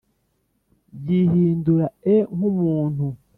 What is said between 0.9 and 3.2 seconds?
yihindura e nk umuntu